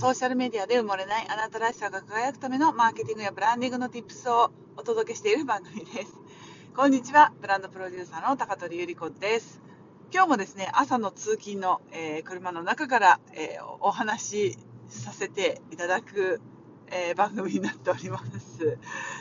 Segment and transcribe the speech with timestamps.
[0.00, 6.14] ソーシャルメディアで埋もれないあなたらしさが輝くためのマーケティングやブランディングの tips をお届けしている番組です。
[6.74, 9.60] こんにちは、ブランドプロデューサーの高取ゆり子です。
[10.10, 14.58] 今日もですね、朝の通勤の、えー、車の中から、えー、お話し
[14.88, 16.40] させていただく、
[16.86, 18.78] えー、番組になっております。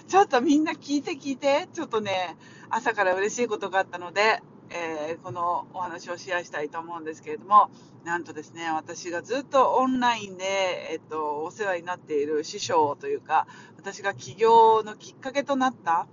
[0.08, 2.38] ちょっとみんな聞いて聞いて、ちょっとね、
[2.70, 4.42] 朝から嬉しいことがあったので、
[4.72, 7.70] えー、このお話をシェアしたいと思うんですけれども、
[8.04, 10.46] なんとですね、私がずっとオンラインで、
[10.92, 13.48] えっと、お世話になっている師匠というか、
[13.78, 16.08] 私が起業のきっかけとなった、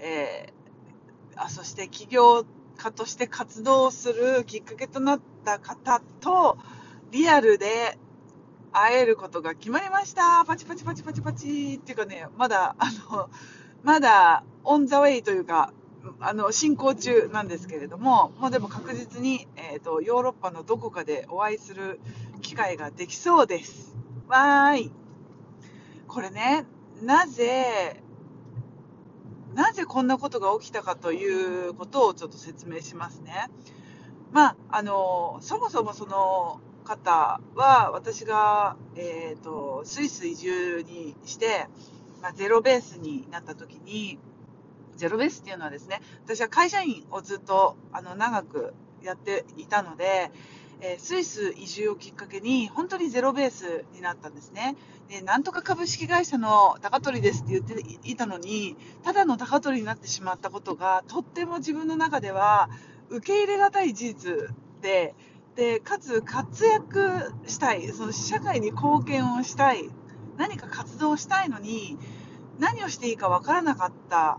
[0.00, 2.44] えー、あそして起業
[2.76, 6.58] 家として活動するきっかけとなった方と、
[7.10, 7.96] リアルで
[8.72, 10.44] 会えることが決まりました。
[10.44, 13.30] パチパチパチパチパチっていうかね、まだ、あの、
[13.84, 15.72] まだオンザウェイというか、
[16.20, 22.00] あの進行中なんですけれども、もうでも確実に、えーと、ヨーロッパのどこかでお会いする
[22.42, 23.96] 機会ができそうです。
[24.28, 24.92] わーい。
[26.06, 26.66] これね、
[27.02, 28.02] なぜ、
[29.54, 33.50] なぜこんなことが起きたかということをちょっと説明しますね。
[34.32, 41.68] まあ、あの、そもそもその方は、私が、えっ、ー、と、スイス移住にして、
[42.20, 44.18] まあ、ゼロベースになった時に、
[44.96, 50.30] ゼロベースっていうのはですね、私は会社員をずっとあの長くやっていたので、
[50.80, 54.76] えスイス移住をきっかけに本当にゼロベースになったんですね。
[55.08, 62.68] で、なんとか株式会社の高取ですって言っていたのに、ただの高取になってしまったことが、とっても自分の中では
[63.08, 64.32] 受け入れがたい事実
[64.82, 65.14] で、
[65.56, 69.88] で、かつ活躍したい、その社会に貢献をしたい、
[70.36, 71.96] 何か活動したいのに、
[72.58, 74.38] 何をしていいかわからなかった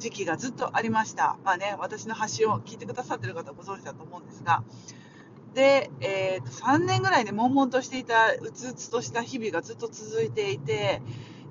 [0.00, 1.36] 時期がずっとありました。
[1.44, 4.64] まあね、私の発信を聞いてくださってる方はご存知だと思うんですが、
[5.54, 11.02] で、えー、と3年ぐらいで悶々としていた、うつうつとした日々がずっと続いていて、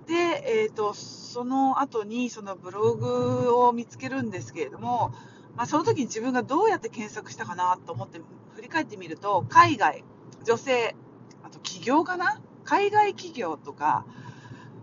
[0.07, 5.13] で、えーと、その後にそのブログを見つけるんですけれども、
[5.55, 8.19] まあ、その時に自分がどうやって検索したかなと思って
[8.55, 10.03] 振り返ってみると、海外、
[10.43, 10.95] 女性、
[11.43, 12.41] あと起業かな？
[12.63, 14.05] 海外企業とか、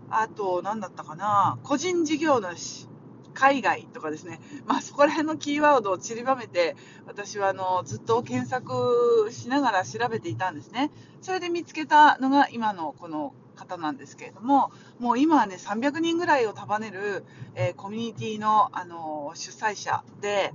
[0.09, 1.59] あと、何だったかな？
[1.63, 2.86] 個人事業主、
[3.37, 6.75] 海外とかですね、まあ、そこら辺のキーワードを散りばめて、
[7.05, 10.89] 私はあのずっと検索しながら調べていたんですね。
[11.21, 20.51] それで見つけたのが今のこの方なんですけれども、もう今はね、300人ぐらいを束ねる、えー、コミュニティのあの主催者で、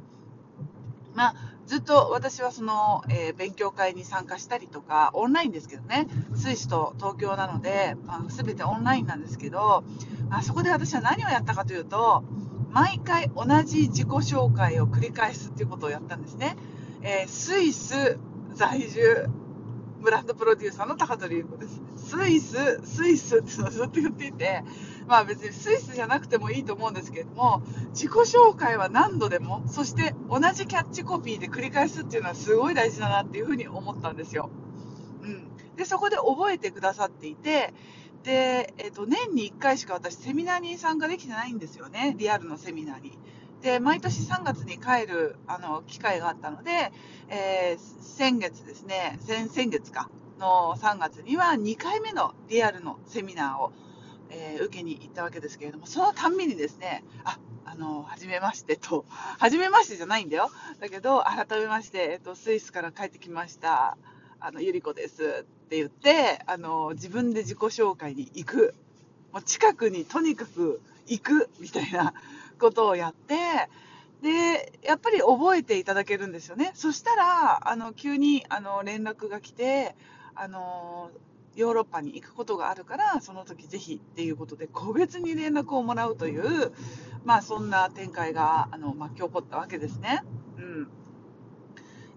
[1.15, 1.35] まあ、
[1.67, 9.85] ずっと私はその、えー、勉強会に参加したりとか、オンラインですけどね、スイスと東京なので、まあ、全てオンラインなんですけど、
[10.29, 12.25] まあ、そこで私は何をやったかというと、
[12.73, 16.57] 毎回同じ自己紹介を繰り返すっていうことをやったんですね。
[17.03, 18.19] えー、スイス
[18.55, 19.29] 在住
[20.03, 21.81] ブランドプロデューサーの高取優子です。
[21.97, 24.65] スイス、スイスってずっと言っていて、
[25.07, 34.51] まあ別にスイスじゃなくてもいいと思うんですけれども、自己紹介は何度でも、そして同じキャッチコピーで繰り返すっていうのはすごい大事だなっていうふうに思ったんですよ。
[35.23, 35.77] うん。
[35.77, 37.73] で、そこで覚えてくださっていて、
[38.23, 42.15] で、えっ、と、年に1回しか私セミナーに参加できてないんですよね。
[42.19, 43.19] リアルのセミナーに。
[43.63, 46.93] で、毎年3月に帰る、あの、機会があったので、
[47.29, 50.11] えー、先月ですね、先、先月か、
[50.43, 53.73] の3月には2回目のリアルのセミナーを、
[54.31, 60.51] えー、受けに行ったわけですけれども、そのたんびにですね、あ、あの、はじめましてと、はじめましてじゃないんだよ。
[60.81, 63.97] だけど、改めまして、えっと、スイスから帰ってきました。
[64.41, 68.75] あの、ゆり子ですって言って、あの、自分で自己紹介に行く。
[69.33, 72.13] もう近くにとにかく行くみたいな
[72.61, 73.35] ことをやって、
[74.21, 76.73] で、やっぱり覚えていただけるんですよね。
[76.75, 79.97] そしたら、あの、急に、あの、連絡が来て、
[80.35, 81.11] あの、
[81.57, 86.73] ヨーロッパに行くことがあるから、その時ぜひっていうことで、個別に連絡をもらうという、
[87.25, 90.23] まあ、そんな展開が、あの、巻き起こったわけですね。
[90.59, 90.89] うん。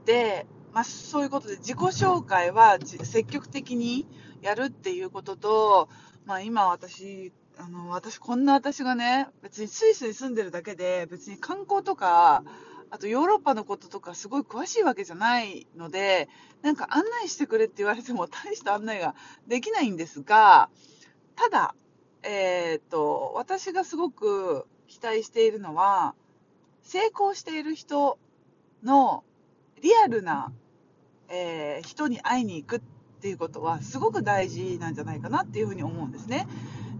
[0.03, 4.05] で、まあ、そういうことで自己紹介は積極的に
[4.41, 5.89] やるっていうことと、
[6.25, 12.43] まあ、今私、あの、私、こんな私がね、別にスイスに住んでるだけで、別に観光とか、
[12.89, 16.27] あとヨーロッパのこととかすごい詳しいわけじゃないので、
[16.61, 19.15] なんか案内してくれって言われても大した案内が
[19.47, 20.69] できないんですが、
[21.37, 21.73] ただ、
[22.21, 26.15] えっ、と、私がすごく期待しているのは、
[26.83, 28.19] 成功している人
[28.83, 29.23] の
[29.81, 30.51] リアルな
[31.29, 32.81] えー、人に会いに行くっ
[33.21, 36.47] ていうことはすごく大事なんじゃないかなっていうふうに思うんですね。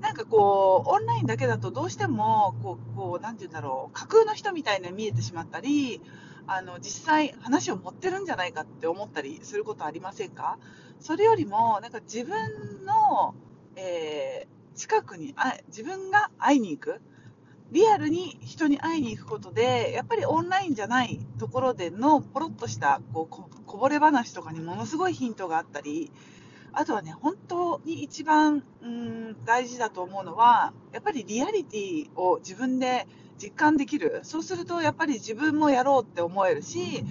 [0.01, 6.01] なんかこう、オンラインだけだとどうしても、こう、こう、なんて言うんだろう、架空の人みたいに見えてしまったり、
[6.47, 10.59] あの実際話を持ってるんじゃないかって思ったりすることありませんか？
[10.99, 13.33] それよりもなんか自分の、
[13.75, 17.01] えー、近くにあ自分が会いに行く
[17.75, 26.09] リアルに人に会いに行くことでやっぱりオンラインじゃないところでのポロッとしたこうこぼれ話とかにものすごいヒントがあったり
[26.71, 33.07] あとはね本当に一番うん大事だと思うのはやっぱりリアリティを自分で
[33.37, 34.21] 実感できる。
[34.23, 37.03] そうするとやっぱり自分もやろうって思えるし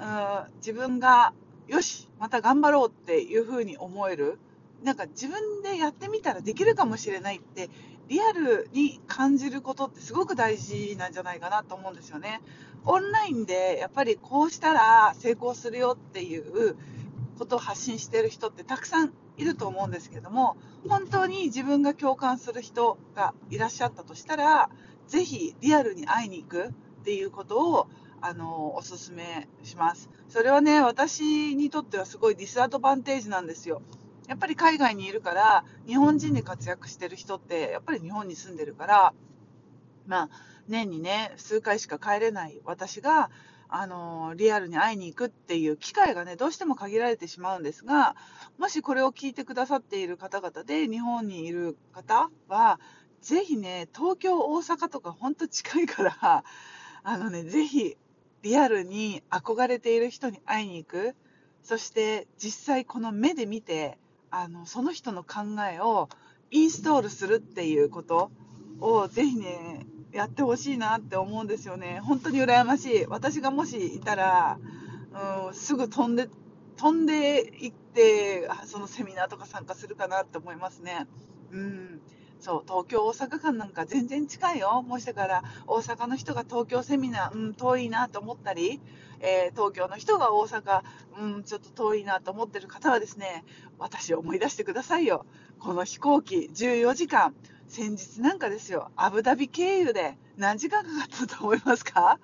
[0.00, 1.34] うん自分が
[1.68, 4.38] よしまた頑張ろうっていうふうに思える。
[4.82, 7.70] なんか自分でやってみたらできるかもしれないって
[8.08, 12.40] リアルに感じることってすごく大事なんじゃないかなと思うんですよね。
[12.84, 16.76] オンラインでやっぱりこうしたら成功するよっていう
[17.38, 20.56] ことを発信してる人ってたくさんいると思うんですけども
[20.88, 24.70] 本当に自分が共感する人がいらっしゃったとしたら
[25.08, 26.72] ぜひリアルに会いに行くっ
[27.04, 27.88] ていうことを
[28.20, 33.82] あのおすすめしますそれはね私にとってはすごいディスアドバンテージなんですよ
[34.28, 39.14] やっぱり海外にいるから日本人で活躍してる人ってやっぱり日本に住んでるから
[40.06, 40.28] まあ
[40.68, 43.30] 年にね数回しか帰れない私が
[43.68, 48.14] あのリアルに会いに行くっていう機会がねどうしても限られてしまうんですが
[48.58, 52.78] もしこれを聞いてくださっている方々で日本にいる方は
[53.20, 56.44] ぜひね東京大阪とかほんと近いから
[57.02, 57.96] あのねぜひ
[58.42, 61.14] リアルに憧れている人に会いに行く。
[61.62, 63.98] そして実際この目で見て
[64.30, 65.40] あのその人の考
[65.72, 66.08] えを
[66.50, 68.30] インストールするっていうこと
[68.80, 72.00] をぜひねやってほしいなって思うんですよね。
[72.02, 73.06] 本当に羨ましい。
[73.06, 74.58] 私がもしいたら、
[75.48, 76.28] うん、すぐ飛んで
[76.76, 81.06] 飛んでいってそのセミナーとか参加するかなって思いますね。
[81.50, 82.00] うん。
[82.38, 84.82] そう東京大阪間なんか全然近いよ。
[84.82, 88.80] もしかから大阪の人が東京セミナー、うん、遠いなと思ったり、
[89.20, 90.82] えー、東京の人が大阪、
[91.18, 93.44] うん、ちょっと遠いなと思ってる方はですね
[93.78, 95.26] 私を思い出してくださいよ。
[95.58, 97.34] この飛行機14時間。
[97.68, 102.20] 先日なんかですよアブダビ経由で何時間かかったと思いますか？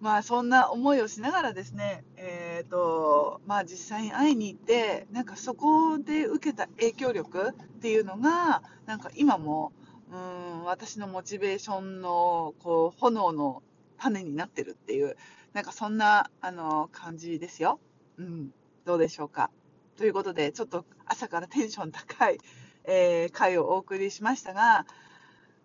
[0.00, 9.72] まあそんな思いをしながらですね、えーとまあ、実際に会いに行ってなんかそこで受けた影響力っていうのがなんか今も
[10.10, 13.62] うん私のモチベーションのこう炎の
[13.98, 15.16] 種になってるっていう
[15.52, 17.80] なんかそんなあの感じですよ、
[18.16, 18.50] うん、
[18.84, 19.50] どうでしょうか。
[19.96, 22.38] ということでちょっと朝からテンション高い、
[22.84, 24.86] えー、回をお送りしましたが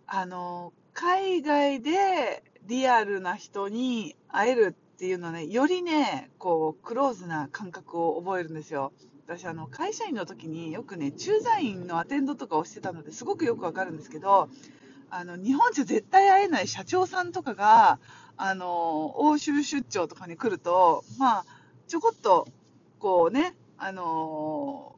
[0.08, 8.94] あの海外でリアルな人に会えるっていうのはね、よりね、こう、クローズな感覚を覚えるんですよ。
[9.26, 14.50] 私、あの、会社員の時によくね、駐在員のアテンドとかをしてたのですごくよくわかるんですけど、
[15.10, 18.00] あの、日本じゃ絶対会えない社長さんとかが、
[18.38, 21.46] あの、欧州出張とかに来ると、まあ、
[21.88, 22.48] ちょこっと、
[23.00, 24.96] こうね、あの、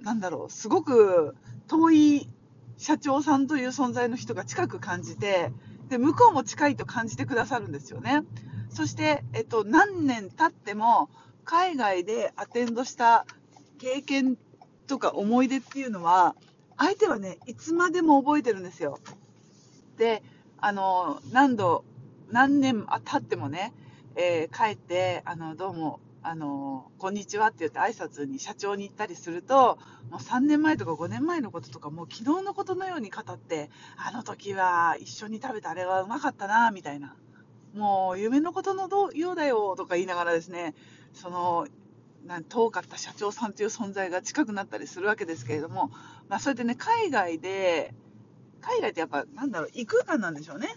[0.00, 1.34] なんだろう、すごく
[1.66, 2.28] 遠い
[2.76, 5.50] 社長さんという存在の人が近く感じて、
[5.88, 8.22] で向こうも近いと感じてくださるんですよね。
[8.72, 11.10] そして、えっと、何年経っても
[11.44, 13.26] 海外でアテンドした
[13.78, 14.36] 経験
[14.86, 16.34] とか思い出っていうのは
[16.78, 18.98] 相手はねいつまでも覚えてるんですよ。
[19.98, 20.22] で
[20.58, 21.84] あの何度
[22.30, 23.74] 何年経ってもね、
[24.16, 29.78] えー、帰ってあのどうもあのこんにちはって言って挨拶に社長に行ったりすると
[30.08, 37.16] もう3年前とか5年前のこととかもう昨日のことのように語ってあの時は一緒に食べたあれはうまかったなみたいな
[37.74, 40.74] もう夢のことのようだよとか言いながらですね
[41.14, 41.66] その
[42.26, 45.90] なん遠かった社長さんという存在が近くなったりするわけですけれども、
[46.28, 47.94] まあ、それでね海外で
[48.60, 50.68] 海外ってやっぱなんだろう異空間なんでしょうね。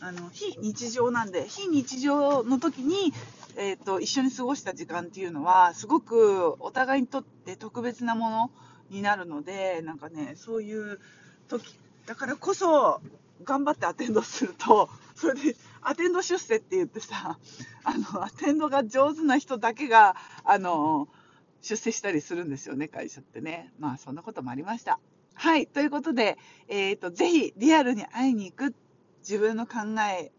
[0.00, 3.12] あの非日常なんで非日常の時に
[3.60, 8.50] えーと、一緒に過ごした時間っていうのはすごくお互いにとって特別なもの
[8.88, 11.00] になるのでなんかねそういう
[11.48, 11.76] 時
[12.06, 13.00] だからこそ
[13.42, 17.38] 頑張ってアテンドするとそれでアテンド出世って言ってさ
[17.84, 21.08] あのアテンドが上手な人だけがあの
[21.60, 23.72] 出世したりするんですよね会社ってね。
[23.78, 25.00] まあそんなこともありました。
[25.34, 28.74] はいということで、えーと、とぜひリアルに会いに行く
[29.20, 29.78] 自分の考
[30.10, 30.32] え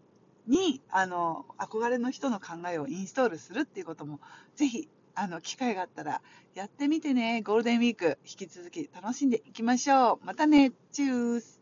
[0.47, 4.19] にあの憧れの人の考えをインストールするっていうことも
[4.55, 6.21] ぜひあの機会があったら
[6.55, 7.41] やってみてね。
[7.41, 10.25] ゴールデンウィーク引き続き楽しんでいきましょう。
[10.25, 10.71] またね。
[10.91, 11.57] チュース。